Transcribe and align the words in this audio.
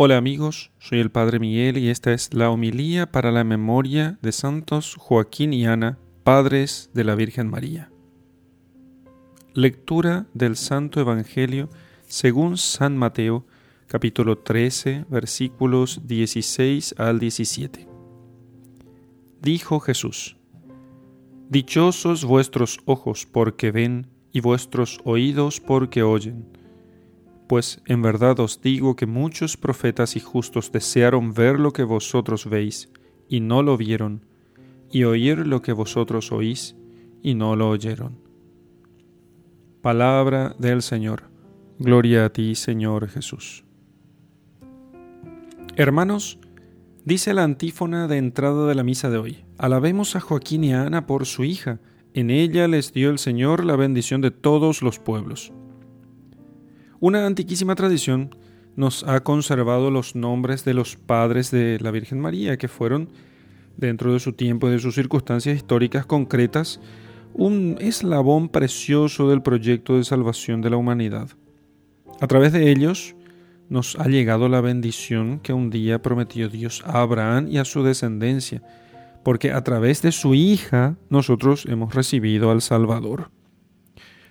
Hola 0.00 0.16
amigos, 0.16 0.70
soy 0.78 1.00
el 1.00 1.10
Padre 1.10 1.40
Miguel 1.40 1.76
y 1.76 1.88
esta 1.88 2.12
es 2.12 2.32
la 2.32 2.50
homilía 2.50 3.10
para 3.10 3.32
la 3.32 3.42
memoria 3.42 4.16
de 4.22 4.30
Santos 4.30 4.94
Joaquín 4.96 5.52
y 5.52 5.66
Ana, 5.66 5.98
padres 6.22 6.88
de 6.94 7.02
la 7.02 7.16
Virgen 7.16 7.50
María. 7.50 7.90
Lectura 9.54 10.28
del 10.34 10.54
Santo 10.54 11.00
Evangelio 11.00 11.68
según 12.06 12.58
San 12.58 12.96
Mateo, 12.96 13.44
capítulo 13.88 14.38
13, 14.38 15.06
versículos 15.10 16.02
16 16.06 16.94
al 16.96 17.18
17. 17.18 17.88
Dijo 19.42 19.80
Jesús, 19.80 20.36
Dichosos 21.48 22.24
vuestros 22.24 22.78
ojos 22.84 23.26
porque 23.26 23.72
ven 23.72 24.06
y 24.30 24.42
vuestros 24.42 25.00
oídos 25.02 25.58
porque 25.58 26.04
oyen 26.04 26.56
pues 27.48 27.80
en 27.86 28.02
verdad 28.02 28.38
os 28.40 28.60
digo 28.60 28.94
que 28.94 29.06
muchos 29.06 29.56
profetas 29.56 30.16
y 30.16 30.20
justos 30.20 30.70
desearon 30.70 31.32
ver 31.32 31.58
lo 31.58 31.72
que 31.72 31.82
vosotros 31.82 32.48
veis, 32.48 32.90
y 33.28 33.40
no 33.40 33.62
lo 33.62 33.76
vieron, 33.76 34.26
y 34.92 35.04
oír 35.04 35.46
lo 35.46 35.62
que 35.62 35.72
vosotros 35.72 36.30
oís, 36.30 36.76
y 37.22 37.34
no 37.34 37.56
lo 37.56 37.70
oyeron. 37.70 38.20
Palabra 39.80 40.54
del 40.58 40.82
Señor. 40.82 41.24
Gloria 41.78 42.26
a 42.26 42.32
ti, 42.32 42.54
Señor 42.54 43.08
Jesús. 43.08 43.64
Hermanos, 45.76 46.38
dice 47.04 47.32
la 47.32 47.44
antífona 47.44 48.08
de 48.08 48.18
entrada 48.18 48.66
de 48.66 48.74
la 48.74 48.82
misa 48.82 49.08
de 49.08 49.18
hoy. 49.18 49.44
Alabemos 49.56 50.16
a 50.16 50.20
Joaquín 50.20 50.64
y 50.64 50.74
a 50.74 50.82
Ana 50.82 51.06
por 51.06 51.24
su 51.24 51.44
hija. 51.44 51.80
En 52.12 52.30
ella 52.30 52.68
les 52.68 52.92
dio 52.92 53.10
el 53.10 53.18
Señor 53.18 53.64
la 53.64 53.76
bendición 53.76 54.20
de 54.20 54.32
todos 54.32 54.82
los 54.82 54.98
pueblos. 54.98 55.52
Una 57.00 57.26
antiquísima 57.26 57.76
tradición 57.76 58.34
nos 58.74 59.04
ha 59.04 59.20
conservado 59.20 59.92
los 59.92 60.16
nombres 60.16 60.64
de 60.64 60.74
los 60.74 60.96
padres 60.96 61.52
de 61.52 61.78
la 61.80 61.92
Virgen 61.92 62.18
María, 62.18 62.56
que 62.56 62.66
fueron, 62.66 63.08
dentro 63.76 64.12
de 64.12 64.18
su 64.18 64.32
tiempo 64.32 64.66
y 64.66 64.72
de 64.72 64.80
sus 64.80 64.96
circunstancias 64.96 65.56
históricas 65.56 66.06
concretas, 66.06 66.80
un 67.34 67.76
eslabón 67.80 68.48
precioso 68.48 69.28
del 69.28 69.42
proyecto 69.42 69.96
de 69.96 70.02
salvación 70.02 70.60
de 70.60 70.70
la 70.70 70.76
humanidad. 70.76 71.28
A 72.20 72.26
través 72.26 72.52
de 72.52 72.68
ellos 72.68 73.14
nos 73.68 73.94
ha 74.00 74.08
llegado 74.08 74.48
la 74.48 74.60
bendición 74.60 75.38
que 75.38 75.52
un 75.52 75.70
día 75.70 76.02
prometió 76.02 76.48
Dios 76.48 76.82
a 76.84 77.02
Abraham 77.02 77.46
y 77.48 77.58
a 77.58 77.64
su 77.64 77.84
descendencia, 77.84 78.60
porque 79.22 79.52
a 79.52 79.62
través 79.62 80.02
de 80.02 80.10
su 80.10 80.34
hija 80.34 80.96
nosotros 81.10 81.64
hemos 81.66 81.94
recibido 81.94 82.50
al 82.50 82.60
Salvador. 82.60 83.30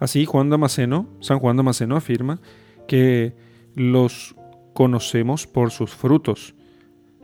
Así, 0.00 0.24
Juan 0.24 0.50
San 0.70 1.38
Juan 1.38 1.56
Damasceno 1.56 1.94
afirma 1.94 2.40
que 2.88 3.36
los 3.74 4.34
conocemos 4.72 5.46
por 5.46 5.70
sus 5.70 5.90
frutos. 5.90 6.54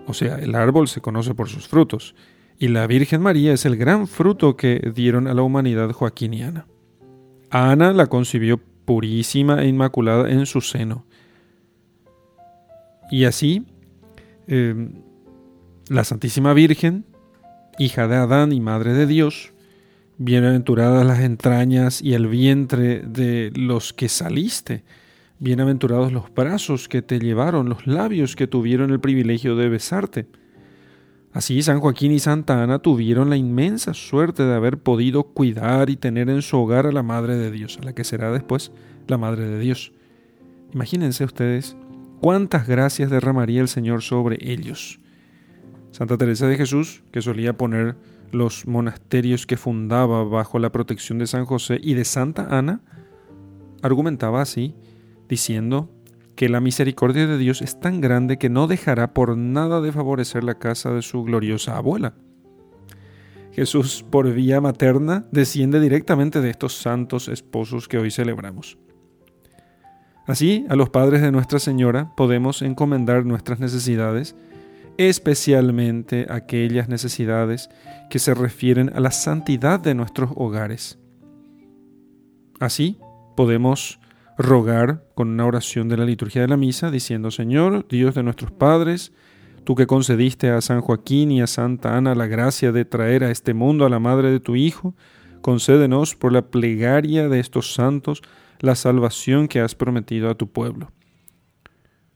O 0.07 0.15
sea, 0.15 0.37
el 0.37 0.55
árbol 0.55 0.87
se 0.87 1.01
conoce 1.01 1.35
por 1.35 1.49
sus 1.49 1.67
frutos. 1.67 2.15
Y 2.59 2.69
la 2.69 2.87
Virgen 2.87 3.23
María 3.23 3.53
es 3.53 3.65
el 3.65 3.77
gran 3.77 4.07
fruto 4.07 4.57
que 4.57 4.93
dieron 4.95 5.27
a 5.27 5.35
la 5.35 5.43
humanidad 5.43 5.91
joaquiniana. 5.91 6.67
Ana 7.51 7.93
la 7.93 8.07
concibió 8.07 8.61
purísima 8.85 9.63
e 9.63 9.69
inmaculada 9.69 10.31
en 10.31 10.47
su 10.47 10.61
seno. 10.61 11.07
Y 13.11 13.25
así, 13.25 13.67
em, 14.47 15.03
la 15.89 16.05
Santísima 16.05 16.53
Virgen, 16.53 17.07
hija 17.79 18.07
de 18.09 18.17
Adán 18.17 18.53
y 18.53 18.61
madre 18.61 18.93
de 18.93 19.07
Dios, 19.07 19.53
Bienaventuradas 20.19 21.05
las 21.05 21.21
entrañas 21.21 22.01
y 22.01 22.15
el 22.15 22.27
vientre 22.27 23.01
de 23.01 23.53
los 23.55 23.93
que 23.93 24.09
saliste. 24.09 24.83
Bienaventurados 25.41 26.11
los 26.11 26.33
brazos 26.35 26.89
que 26.89 27.03
te 27.03 27.19
llevaron, 27.19 27.69
los 27.69 27.87
labios 27.87 28.35
que 28.35 28.47
tuvieron 28.47 28.91
el 28.93 28.99
privilegio 28.99 29.57
de 29.57 29.69
besarte. 29.69 30.27
Así 31.35 31.61
San 31.61 31.81
Joaquín 31.81 32.13
y 32.13 32.19
Santa 32.19 32.63
Ana 32.63 32.79
tuvieron 32.79 33.29
la 33.29 33.37
inmensa 33.37 33.93
suerte 33.93 34.43
de 34.43 34.55
haber 34.55 34.79
podido 34.79 35.25
cuidar 35.25 35.91
y 35.91 35.97
tener 35.97 36.31
en 36.31 36.41
su 36.41 36.57
hogar 36.57 36.87
a 36.87 36.93
la 36.93 37.03
Madre 37.03 37.37
de 37.37 37.51
Dios, 37.51 37.79
a 37.79 37.85
la 37.85 37.95
que 37.95 38.05
será 38.05 38.33
después 38.33 38.73
la 39.09 39.19
Madre 39.19 39.47
de 39.47 39.59
Dios. 39.59 39.93
Imagínense 40.73 41.25
ustedes 41.25 41.77
cuántas 42.23 42.67
gracias 42.67 43.11
derramaría 43.11 43.61
el 43.61 43.69
Señor 43.69 44.01
sobre 44.01 44.39
ellos. 44.41 44.99
Santa 45.97 46.19
Teresa 46.19 46.47
de 46.47 46.59
Jesús, 46.59 47.03
que 47.11 47.23
solía 47.23 47.57
poner 47.57 47.97
los 48.31 48.67
monasterios 48.67 49.47
que 49.47 49.57
fundaba 49.57 50.25
bajo 50.25 50.59
la 50.59 50.71
protección 50.71 51.19
de 51.19 51.27
San 51.27 51.47
José 51.47 51.81
y 51.83 51.95
de 51.95 52.05
Santa 52.05 52.49
Ana, 52.51 52.83
argumentaba 53.81 54.43
así, 54.43 54.75
diciendo 55.27 55.89
que 56.35 56.51
la 56.51 56.61
misericordia 56.61 57.27
de 57.27 57.39
Dios 57.39 57.63
es 57.63 57.81
tan 57.81 58.03
grande 58.03 58.37
que 58.37 58.51
no 58.51 58.67
dejará 58.67 59.15
por 59.15 59.39
nada 59.39 59.81
de 59.81 59.91
favorecer 59.91 60.45
la 60.45 60.59
casa 60.59 60.91
de 60.91 61.01
su 61.01 61.25
gloriosa 61.25 61.79
abuela. 61.79 62.13
Jesús, 63.53 64.05
por 64.11 64.31
vía 64.31 64.61
materna, 64.61 65.25
desciende 65.33 65.81
directamente 65.81 66.43
de 66.43 66.51
estos 66.51 66.77
santos 66.77 67.27
esposos 67.29 67.89
que 67.89 67.97
hoy 67.97 68.11
celebramos. 68.11 68.77
Así, 70.27 70.67
a 70.69 70.77
los 70.77 70.91
padres 70.91 71.23
de 71.23 71.33
Nuestra 71.33 71.59
Señora 71.59 72.13
podemos 72.19 72.61
encomendar 72.61 73.25
nuestras 73.25 73.61
necesidades 73.61 74.37
especialmente 74.99 76.27
aquellas 76.29 76.89
necesidades 76.89 77.69
que 78.11 78.19
se 78.19 78.35
refieren 78.35 78.93
a 78.95 79.01
la 79.01 79.11
santidad 79.11 79.81
de 79.81 79.95
nuestros 79.95 80.31
hogares. 80.35 80.99
Así 82.61 82.99
podemos 83.37 84.01
rogar 84.39 85.05
con 85.15 85.29
una 85.29 85.47
oración 85.47 85.89
de 85.89 85.97
la 85.97 86.05
liturgia 86.05 86.43
de 86.43 86.49
la 86.49 86.57
misa 86.57 86.91
diciendo, 86.91 87.31
Señor, 87.31 87.87
Dios 87.89 88.15
de 88.15 88.23
nuestros 88.23 88.51
padres, 88.51 89.13
tú 89.65 89.75
que 89.75 89.87
concediste 89.87 90.51
a 90.51 90.61
San 90.61 90.81
Joaquín 90.81 91.31
y 91.31 91.41
a 91.41 91.47
Santa 91.47 91.97
Ana 91.97 92.15
la 92.15 92.27
gracia 92.27 92.73
de 92.73 92.85
traer 92.85 93.25
a 93.25 93.31
este 93.31 93.55
mundo 93.55 93.87
a 93.87 93.91
la 93.91 93.99
madre 93.99 94.31
de 94.31 94.41
tu 94.41 94.57
Hijo, 94.57 94.95
concédenos 95.41 96.15
por 96.15 96.33
la 96.33 96.51
plegaria 96.51 97.29
de 97.29 97.41
estos 97.41 97.75
santos 97.75 98.23
la 98.61 98.75
salvación 98.75 99.49
que 99.49 99.61
has 99.61 99.75
prometido 99.75 100.31
a 100.31 100.35
tu 100.35 100.51
pueblo. 100.51 100.91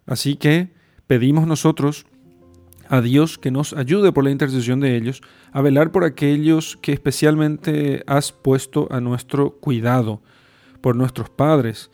Así 0.06 0.36
que 0.36 0.72
pedimos 1.06 1.46
nosotros 1.46 2.06
a 2.90 3.00
Dios 3.00 3.38
que 3.38 3.52
nos 3.52 3.72
ayude 3.72 4.10
por 4.10 4.24
la 4.24 4.32
intercesión 4.32 4.80
de 4.80 4.96
ellos 4.96 5.22
a 5.52 5.62
velar 5.62 5.92
por 5.92 6.02
aquellos 6.02 6.76
que 6.76 6.92
especialmente 6.92 8.02
has 8.08 8.32
puesto 8.32 8.88
a 8.90 9.00
nuestro 9.00 9.52
cuidado, 9.60 10.22
por 10.80 10.96
nuestros 10.96 11.30
padres 11.30 11.92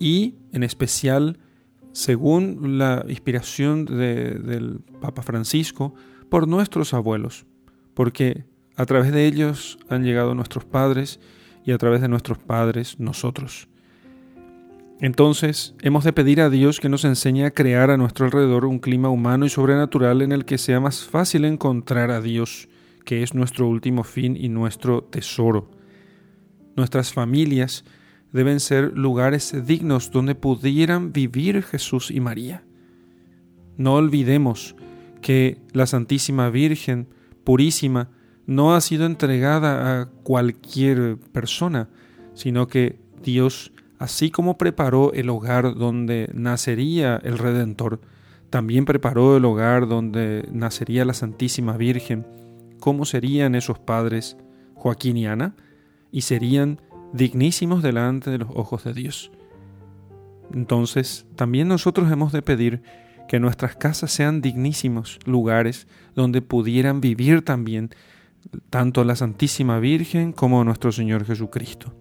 y 0.00 0.34
en 0.52 0.64
especial, 0.64 1.38
según 1.92 2.76
la 2.76 3.04
inspiración 3.08 3.84
del 3.84 4.80
Papa 5.00 5.22
Francisco, 5.22 5.94
por 6.28 6.48
nuestros 6.48 6.92
abuelos, 6.92 7.46
porque 7.94 8.44
a 8.74 8.84
través 8.84 9.12
de 9.12 9.26
ellos 9.26 9.78
han 9.88 10.02
llegado 10.02 10.34
nuestros 10.34 10.64
padres 10.64 11.20
y 11.64 11.70
a 11.70 11.78
través 11.78 12.00
de 12.00 12.08
nuestros 12.08 12.38
padres 12.38 12.98
nosotros. 12.98 13.68
Entonces, 15.02 15.74
hemos 15.82 16.04
de 16.04 16.12
pedir 16.12 16.40
a 16.40 16.48
Dios 16.48 16.78
que 16.78 16.88
nos 16.88 17.04
enseñe 17.04 17.42
a 17.44 17.50
crear 17.50 17.90
a 17.90 17.96
nuestro 17.96 18.24
alrededor 18.24 18.64
un 18.64 18.78
clima 18.78 19.08
humano 19.08 19.44
y 19.44 19.48
sobrenatural 19.48 20.22
en 20.22 20.30
el 20.30 20.44
que 20.44 20.58
sea 20.58 20.78
más 20.78 21.02
fácil 21.04 21.44
encontrar 21.44 22.12
a 22.12 22.20
Dios, 22.20 22.68
que 23.04 23.24
es 23.24 23.34
nuestro 23.34 23.66
último 23.66 24.04
fin 24.04 24.36
y 24.36 24.48
nuestro 24.48 25.02
tesoro. 25.02 25.72
Nuestras 26.76 27.12
familias 27.12 27.84
deben 28.32 28.60
ser 28.60 28.96
lugares 28.96 29.66
dignos 29.66 30.12
donde 30.12 30.36
pudieran 30.36 31.12
vivir 31.12 31.64
Jesús 31.64 32.12
y 32.12 32.20
María. 32.20 32.62
No 33.76 33.94
olvidemos 33.94 34.76
que 35.20 35.58
la 35.72 35.88
Santísima 35.88 36.48
Virgen, 36.48 37.08
purísima, 37.42 38.10
no 38.46 38.72
ha 38.72 38.80
sido 38.80 39.06
entregada 39.06 40.00
a 40.00 40.06
cualquier 40.22 41.18
persona, 41.32 41.88
sino 42.34 42.68
que 42.68 43.00
Dios 43.20 43.72
Así 44.02 44.32
como 44.32 44.58
preparó 44.58 45.12
el 45.12 45.30
hogar 45.30 45.76
donde 45.76 46.28
nacería 46.34 47.20
el 47.22 47.38
Redentor, 47.38 48.00
también 48.50 48.84
preparó 48.84 49.36
el 49.36 49.44
hogar 49.44 49.86
donde 49.86 50.48
nacería 50.50 51.04
la 51.04 51.14
Santísima 51.14 51.76
Virgen. 51.76 52.26
¿Cómo 52.80 53.04
serían 53.04 53.54
esos 53.54 53.78
padres, 53.78 54.36
Joaquín 54.74 55.18
y 55.18 55.28
Ana? 55.28 55.54
Y 56.10 56.22
serían 56.22 56.80
dignísimos 57.12 57.80
delante 57.80 58.32
de 58.32 58.38
los 58.38 58.48
ojos 58.52 58.82
de 58.82 58.92
Dios. 58.92 59.30
Entonces, 60.52 61.24
también 61.36 61.68
nosotros 61.68 62.10
hemos 62.10 62.32
de 62.32 62.42
pedir 62.42 62.82
que 63.28 63.38
nuestras 63.38 63.76
casas 63.76 64.10
sean 64.10 64.40
dignísimos 64.40 65.20
lugares 65.26 65.86
donde 66.16 66.42
pudieran 66.42 67.00
vivir 67.00 67.44
también 67.44 67.90
tanto 68.68 69.04
la 69.04 69.14
Santísima 69.14 69.78
Virgen 69.78 70.32
como 70.32 70.64
nuestro 70.64 70.90
Señor 70.90 71.24
Jesucristo. 71.24 71.94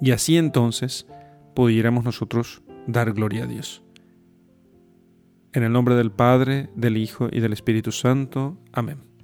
Y 0.00 0.10
así 0.12 0.36
entonces 0.36 1.06
pudiéramos 1.54 2.04
nosotros 2.04 2.62
dar 2.86 3.12
gloria 3.12 3.44
a 3.44 3.46
Dios. 3.46 3.82
En 5.52 5.62
el 5.62 5.72
nombre 5.72 5.94
del 5.94 6.10
Padre, 6.10 6.68
del 6.76 6.96
Hijo 6.96 7.28
y 7.32 7.40
del 7.40 7.52
Espíritu 7.52 7.92
Santo. 7.92 8.58
Amén. 8.72 9.15